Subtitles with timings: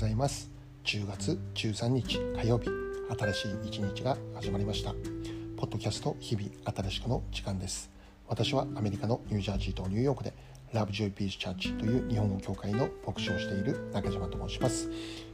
[0.00, 0.50] ございます。
[0.84, 2.70] 10月13日火曜日。
[3.18, 4.94] 新しい一日が始まりました。
[5.58, 7.90] ポッドキャスト日々新しくの時間です。
[8.26, 10.32] 私はアメリカのニュージャージーとニューヨークで
[10.72, 14.88] ラブジョイピースチャーチという日本語協会の牧師をしている中島と申します。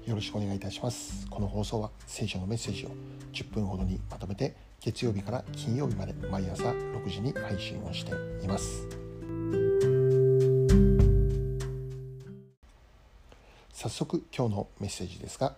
[0.05, 1.29] よろしくお願いいたします。
[1.30, 2.89] この放送は聖書のメッセージを
[3.35, 8.11] 10分ほどにまとめて月曜日から金曜日まで毎朝6時に配信をして
[8.45, 9.05] います。
[13.87, 15.55] 早速今日のメッセージですが、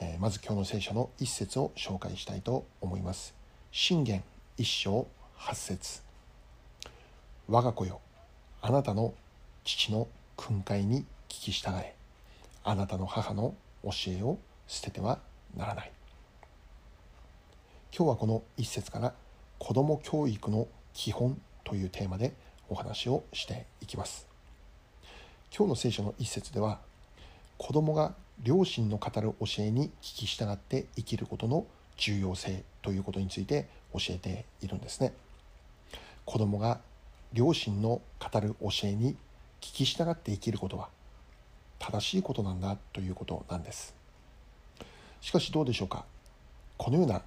[0.00, 3.32] え、まず今日の聖書の一節を紹介したいと思います。
[3.70, 4.24] 信玄
[4.58, 5.06] 一章
[5.36, 6.02] 八節。
[7.48, 8.00] 我が子よ
[8.60, 9.14] あなたの
[9.62, 11.94] 父の訓戒に聞き従え。
[12.64, 15.20] あなたの母の教えを捨てては
[15.56, 15.92] ならない。
[17.96, 19.14] 今日はこの一節から
[19.60, 22.32] 子ども教育の基本というテーマで
[22.68, 24.26] お話をしていきます。
[25.56, 26.80] 今日の聖書の一節では
[27.62, 31.66] 子どもが両親の語る教えに聞き従って生きることの
[31.98, 35.12] 重要性ということについて教えているんですね。
[36.24, 36.80] 子どもが
[37.34, 39.14] 両親の語る教えに
[39.60, 40.88] 聞き従って生きることは
[41.78, 43.94] 正しいことなんだということなんです。
[45.20, 46.06] しかしどうでしょうか？
[46.78, 47.20] このような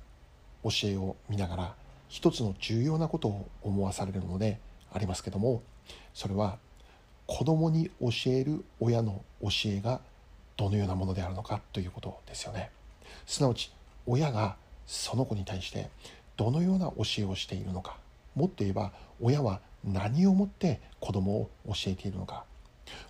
[0.63, 1.75] 教えを見ながら
[2.09, 4.59] 一つの重要なことを思わされるので
[4.91, 5.61] ありますけども
[6.15, 6.57] それは
[7.27, 10.01] 子供に教える親の教えが
[10.57, 12.69] どのようなものであるのかということですよね。
[13.25, 13.71] すなわち
[14.05, 15.89] 親がその子に対して
[16.37, 17.97] どのような教えをしているのか。
[18.35, 22.45] もっと言えば親は何をもって子供を教えているのか。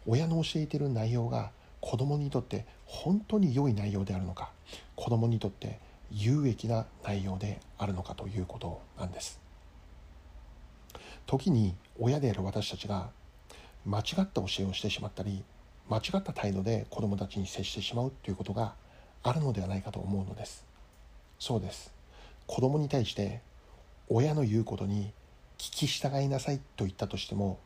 [0.05, 4.52] 親の教えている内容が子供にとって本当に良い内容であるのか。
[4.95, 5.80] 子供にとって
[6.11, 9.39] 有益な内容であるのかということなんです。
[11.25, 13.09] 時に親である私たちが
[13.85, 15.44] 間違った教えをしてしまったり
[15.89, 18.74] 間違った態度で子供たちに接してしまうということが
[19.22, 20.66] あるのではないかと思うのです。
[21.40, 21.94] そうです。
[22.47, 23.41] 子供に対して
[24.09, 25.13] 親の言うことに
[25.57, 27.59] 聞き従いなさいと言ったとしても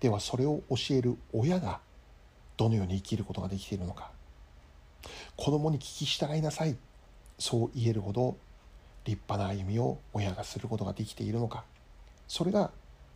[0.00, 1.80] ではそれを教える親が
[2.56, 4.10] どのように生きることができているのか。
[5.36, 6.76] 子供に聞き従いなさい
[7.38, 8.36] そう言えるほど
[9.04, 11.64] 立派な歩みを親がすることができているのか。
[12.26, 12.70] それが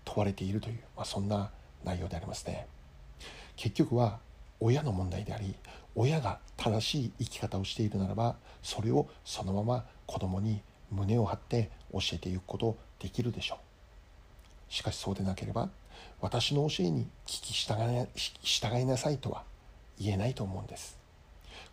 [0.05, 1.51] 問われているという、まあ、そんな
[1.85, 2.67] 内容でありますね。
[3.57, 4.21] 結局は
[4.61, 5.55] 親の問題であり
[5.95, 10.61] 親が正しい生き方をしているならばそれをそのまま子供に
[10.91, 14.73] 胸を張って教えていくことできるでしょう。
[14.73, 15.71] しかしそうでなければ
[16.21, 18.07] 私の教えに聞き従い
[18.43, 19.45] 従いなさいとは
[19.99, 20.99] 言えないと思うんです。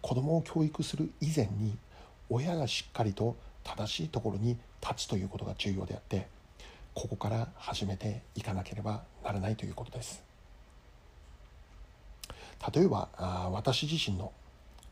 [0.01, 1.77] 子供を教育する以前に
[2.29, 6.27] 親がしっかりと正しいところに立つということが重要であって
[6.93, 10.23] ここから始めていかなければならないということです。
[12.73, 13.09] 例えば
[13.51, 14.31] 私自身の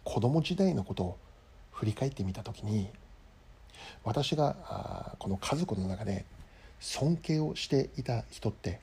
[0.03, 1.17] 子供時代のことを
[1.71, 2.89] 振り返ってみた時に
[4.03, 6.25] 私がこの家族の中で
[6.79, 8.79] 尊敬をしていた人って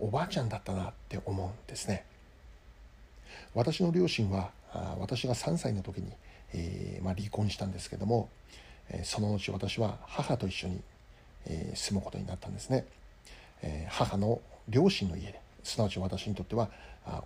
[0.00, 2.04] おばあちゃんだったなって思うんですね。
[3.54, 4.50] 私の両親は
[4.98, 6.10] 私が3歳の時に、
[6.52, 8.28] えー、まあ、離婚したんですけども、
[9.04, 10.80] その後私は母と一緒に、
[11.46, 12.84] えー、住むことになったんですね、
[13.62, 16.68] え母の両親の家ですなわち私にとっては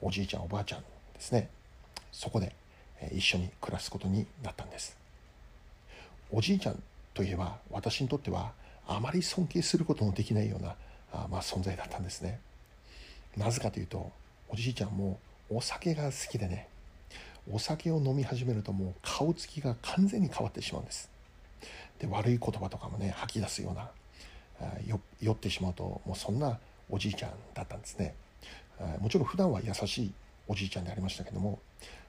[0.00, 0.84] おじいちゃんおばあちゃん
[1.18, 1.50] ですね。
[2.12, 2.54] そこで
[3.12, 4.96] 一緒に暮らすことになったんです。
[6.30, 6.82] おじいちゃん
[7.14, 8.52] といえば私にとっては
[8.86, 10.74] あまり尊敬することのできないような
[11.12, 12.40] あ、まあ、存在だったんですね。
[13.36, 14.10] なぜかというと
[14.48, 15.18] おじいちゃんも
[15.50, 16.68] お酒が好きでね
[17.50, 21.10] お酒を飲み始めるともう顔つきが完全に変わってしまうんです。
[21.98, 23.90] で悪い言葉とかもね吐き出すような
[25.20, 26.58] 酔ってしまうともうそんな
[26.90, 28.14] おじいちゃんだったんですね。
[29.00, 30.12] もちろん普段は優しい
[30.48, 31.60] おじいちゃんでありましたけども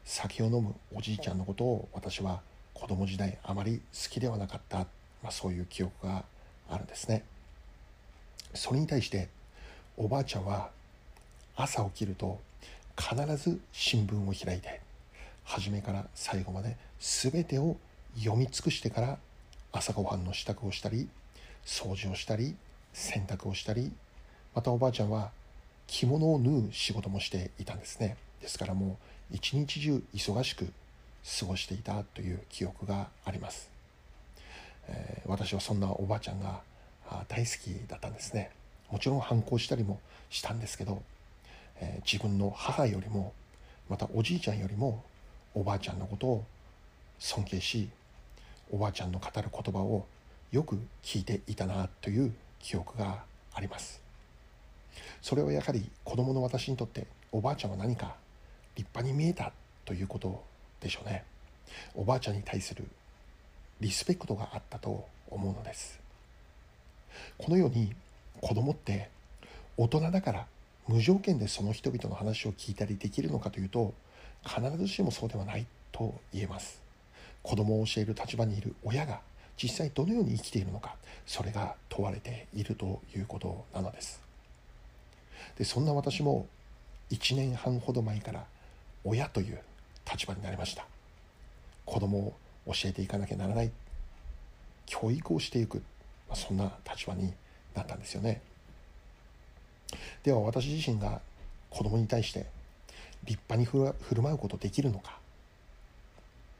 [0.05, 2.41] 酒を飲むおじいちゃんのことを私は
[2.73, 4.85] 子供時代あまり好きではなかった、ま
[5.27, 6.23] あ、そういう記憶が
[6.69, 7.23] あるんですね。
[8.53, 9.29] それに対して
[9.97, 10.69] おばあちゃんは
[11.55, 12.39] 朝起きると
[12.97, 14.81] 必ず新聞を開いて
[15.43, 17.75] 初めから最後まで全てを
[18.17, 19.17] 読み尽くしてから
[19.71, 21.09] 朝ごはんの支度をしたり
[21.65, 22.55] 掃除をしたり
[22.93, 23.91] 洗濯をしたり
[24.55, 25.31] またおばあちゃんは
[25.89, 28.15] 着物を縫う仕事もしていたんですね。
[28.41, 28.97] ですからも
[29.31, 30.71] う一日中忙しく
[31.39, 33.69] 過ごしていたという記憶があります、
[34.87, 36.61] えー、私はそんなおばあちゃんが
[37.27, 38.51] 大好きだったんですね。
[38.89, 39.99] もちろん反抗したりも
[40.29, 41.01] したんですけど、
[41.81, 43.33] えー、自分の母よりも
[43.89, 45.03] またおじいちゃんよりも
[45.55, 46.45] おばあちゃんのことを
[47.17, 47.89] 尊敬し
[48.71, 50.05] おばあちゃんの語る言葉を
[50.51, 54.08] よく聞いていたなという記憶があります。
[55.21, 58.15] それはやはり子供の私にとっておばあちゃんは何か
[58.75, 59.51] 立派に見えた
[59.85, 60.43] ということ
[60.79, 61.23] でしょうね。
[61.95, 62.85] おばあちゃんに対する
[63.79, 65.99] リスペクトがあったと思うのです。
[67.37, 67.93] このように
[68.41, 69.09] 子供って
[69.77, 70.47] 大人だから
[70.87, 73.93] 無条件でその人々の話を聞いたりできるのかというと
[74.45, 76.81] 必ずしもそうではないと言えます。
[77.43, 79.21] 子供を教える立場にいる親が
[79.61, 84.28] 実際どのように生きているのかそれが問われているということなのです。
[85.57, 86.47] でそんな私も
[87.11, 88.45] 1年半ほど前から
[89.03, 89.59] 親という
[90.11, 90.85] 立場になりました。
[91.85, 92.33] 子供を
[92.67, 93.71] 教えていかなきゃならない。
[94.85, 95.77] 教育をしていく、
[96.27, 97.33] まあ、そんな立場に
[97.75, 98.41] なったんですよね。
[100.23, 101.21] では私自身が
[101.69, 102.45] 子供に対して
[103.23, 105.19] 立派に振る舞うことできるのか。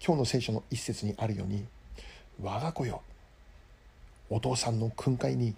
[0.04, 1.66] 今日の聖書の一節にあるように
[2.42, 3.02] 「我が子よ
[4.30, 5.56] お父さんの訓戒に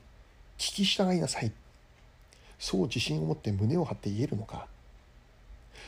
[0.57, 1.51] 聞き従いなさい」
[2.61, 4.67] そう自信を持って胸を張って言えるのか。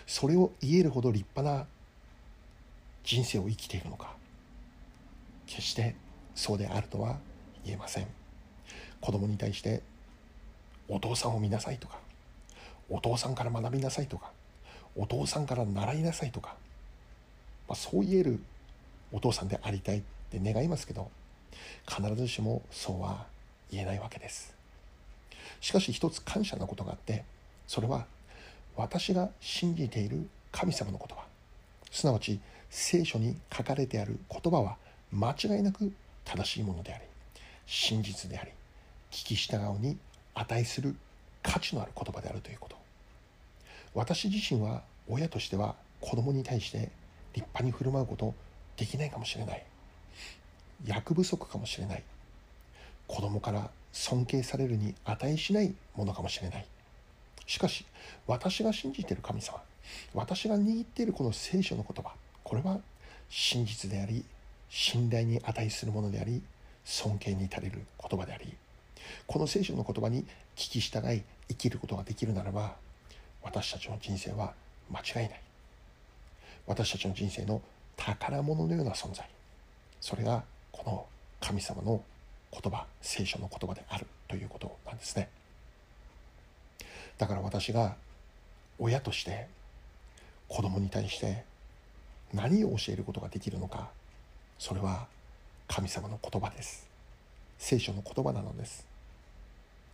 [0.08, 1.68] それを言えるほど立派な
[3.04, 4.16] 人生を生きているのか。
[5.46, 5.96] 決して
[6.34, 7.20] そうであるとは
[7.64, 8.08] 言えません。
[9.00, 9.84] 子供に対して
[10.88, 12.00] お父さんを見なさいとか
[12.90, 14.31] お父さんから学びなさいとか
[14.96, 16.56] お父さんから習いなさいとか、
[17.68, 18.40] まあ、そう言える
[19.12, 21.12] お父さんでありたいって願いますけど
[21.88, 23.28] 必ずしもそうは
[23.72, 24.62] 言えないわけです。
[25.63, 27.24] しかし一つ感謝なことがあって
[27.68, 28.06] それは
[28.75, 31.24] 私が信じている神様の言葉。
[31.89, 34.75] すなわち聖書に書かれてある言葉は
[35.13, 35.94] 間違いなく
[36.25, 37.06] 正しいものであり
[37.65, 38.51] 真実であり
[39.10, 39.98] 聞き従うに
[40.36, 40.95] 値する
[41.42, 42.75] 価値のある言葉であるということ。
[43.94, 46.89] 私自身は親としては子供に対して
[47.33, 48.33] 立派に振る舞うこと
[48.75, 49.63] できないかもしれない。
[50.86, 52.04] 役不足かもしれない。
[53.08, 56.66] 子供から尊敬されるに値しないものかもしれない。
[57.46, 57.86] しかし
[58.28, 59.62] 私が信じている神様
[60.14, 62.14] 私が握っているこの聖書の言葉
[62.44, 62.80] これは
[63.30, 64.24] 真実であり
[64.70, 66.42] 信頼に値するものであり
[66.86, 68.54] 尊敬に至れる言葉であり
[69.28, 72.76] この聖書の言葉に聞き従い生きることができるならば
[73.42, 74.54] 私たちの人生は
[74.90, 75.42] 間違いない。
[76.66, 77.62] 私たちの人生の
[77.98, 79.28] 宝物のような存在。
[80.00, 81.06] それがこの
[81.42, 82.02] 神様の
[82.62, 85.30] 言葉聖書の言葉であるということなんですね。
[87.18, 87.96] だから私が
[88.80, 89.48] 親として
[90.48, 91.44] 子供に対して
[92.34, 93.90] 何を教えることができるのか
[94.58, 95.08] それは
[95.68, 96.88] 神様の言葉です。
[97.58, 98.86] 聖書の言葉なのです。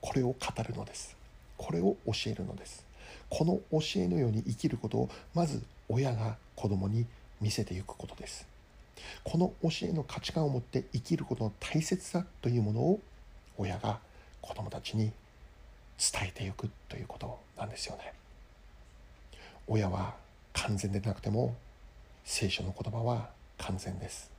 [0.02, 0.36] これを語
[0.68, 1.16] るのです。
[1.58, 2.86] これを教えるのです。
[3.30, 7.06] この教えのように生きることをまず親が子供に
[7.40, 8.46] 見せていくことです。
[9.24, 13.00] この教えの価値観を持って生きることの大切さというものを
[13.58, 14.00] 親が
[14.42, 15.12] 子供たちに
[15.98, 18.14] 伝えていくということなんですよね。
[19.68, 20.16] 親は
[20.54, 21.56] 完全でなくても
[22.24, 24.32] 聖書の言葉は完全です。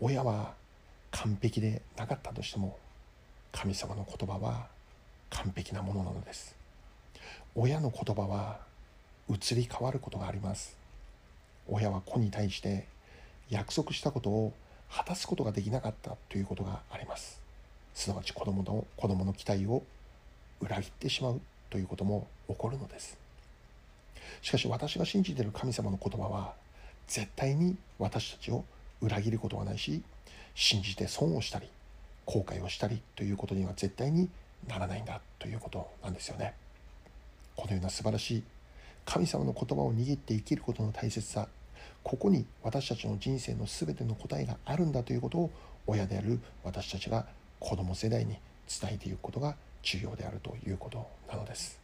[0.00, 0.54] 親は
[1.10, 2.78] 完璧でなかったとしても
[3.52, 4.66] 神様の言葉は
[5.30, 6.56] 完璧なものなのです。
[7.54, 8.60] 親の言葉は
[9.28, 10.76] 移り変わることがあります。
[11.68, 12.86] 親は子に対して
[13.50, 14.52] 約束したことを
[14.90, 17.40] 果たすことができなかったということがあります。
[17.94, 19.82] すなわち子供の子供の期待を
[20.60, 21.40] 裏切ってしまう
[21.70, 23.16] ということも起こるのです。
[24.40, 26.54] しかし私が信じている神様の言葉は
[27.06, 28.64] 絶対に私たちを
[29.00, 30.02] 裏切ることはないし
[30.54, 31.68] 信じて損をしたり
[32.24, 34.28] 後悔をしたりということには絶対に
[34.68, 36.54] ならないんだということなんですよね。
[37.56, 38.42] このような素晴らしい
[39.04, 41.48] 神様の言葉を握って生きることの大切さ
[42.02, 45.50] ここに私たちの人生の全ての答えがあるんだということを
[45.86, 47.26] 親である私たちが
[47.60, 48.38] 子供世代に
[48.80, 51.78] 伝えていくことが重要であるということなのです。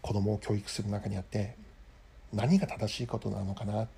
[0.00, 1.56] 子供を教育する中にあって
[2.32, 3.88] 何が正しいことなのかな？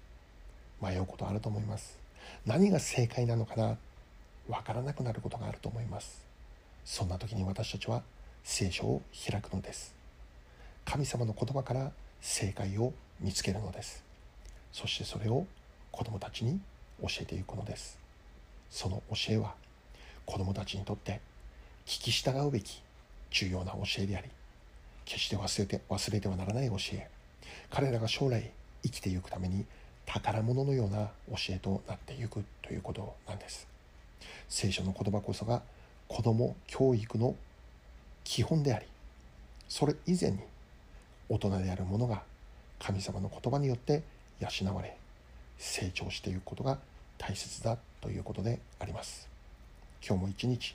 [0.80, 1.98] 迷うことあると思います。
[2.46, 3.76] 何が正解なのかな？
[4.48, 6.24] 分からなくなることがあると思います。
[6.84, 8.02] そんな時に私たちは
[8.42, 9.94] 聖書を開くのです。
[10.84, 14.02] 神様の言葉から正解を見つけるのです。
[14.72, 15.46] そしてそれを
[15.92, 16.60] 子供たちに
[17.02, 17.98] 教えていくのです。
[18.70, 19.54] その教えは
[20.24, 21.20] 子供たちにとって
[21.86, 22.82] 聞き従うべき
[23.30, 24.28] 重要な教えであり
[25.04, 27.08] 決して忘れて忘れてはならない教え
[27.68, 28.50] 彼らが将来
[28.82, 29.64] 生きていくために
[30.06, 33.66] 宝物のような教えとなっていくということなんです。
[34.48, 35.62] 聖書の言葉こそが
[36.08, 37.34] 子供教育の
[38.24, 38.86] 基本であり
[39.68, 40.38] それ以前に
[41.28, 42.22] 大人である者が
[42.80, 44.02] 神様の言葉によって
[44.40, 44.96] 養われ
[45.58, 46.78] 成長していくことが
[47.18, 49.28] 大切だということであります。
[50.04, 50.74] 今日も一日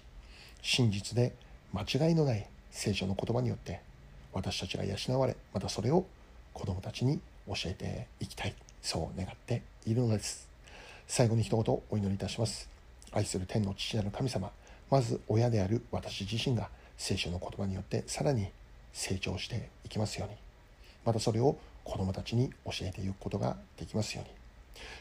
[0.62, 1.33] 真実で
[1.74, 3.81] 間違いのない聖書の言葉によって
[4.31, 6.05] 私たちが養われまたそれを
[6.53, 10.47] 子供たちに教えていきたいそう願っているのです。
[11.07, 12.69] 最後に一言お祈りいたします。
[13.12, 14.51] 愛する天の父なる神様
[14.91, 18.50] まず親である私自身が聖書の言葉によってさらに
[18.93, 20.35] 成長していきますように。
[21.03, 24.31] またそれを子供たちに教えていくことができますように。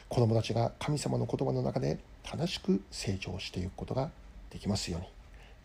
[0.07, 4.11] 子供たちが神様の言葉の中で正しく成長していくことが
[4.49, 5.07] できますように。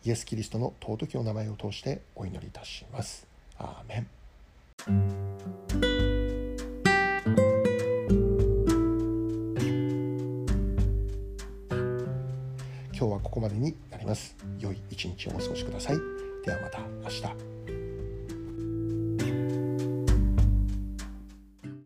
[0.05, 3.27] イエス・キリストの尊きお名前を通してお祈りいたします。
[3.59, 4.07] アーメン。
[12.93, 14.37] 今日はここまでになります。
[14.59, 15.97] 良い一日をお過ごしください。
[16.45, 17.80] ではまた明日。